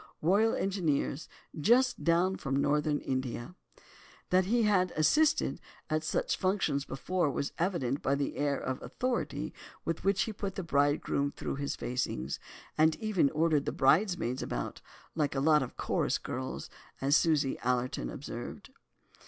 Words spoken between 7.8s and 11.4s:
by the air of authority with which he put the bridegroom